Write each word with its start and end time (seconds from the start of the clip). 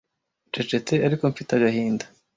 ncecetse 0.49 0.93
ariko 1.05 1.23
mfite 1.31 1.51
agahinda 1.57 2.05